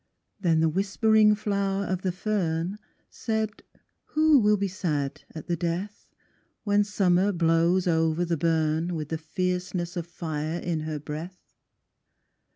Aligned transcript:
Then 0.39 0.61
the 0.61 0.67
whispering 0.67 1.35
flower 1.35 1.85
of 1.85 2.01
the 2.01 2.11
fern 2.11 2.79
Said, 3.07 3.61
"who 4.05 4.39
will 4.39 4.57
be 4.57 4.67
sad 4.67 5.21
at 5.35 5.45
the 5.45 5.55
death, 5.55 6.07
When 6.63 6.83
Summer 6.83 7.31
blows 7.31 7.85
over 7.85 8.25
the 8.25 8.35
burn, 8.35 8.95
With 8.95 9.09
the 9.09 9.19
fierceness 9.19 9.95
of 9.95 10.07
fire 10.07 10.57
in 10.57 10.79
her 10.79 10.97
breath?" 10.97 11.53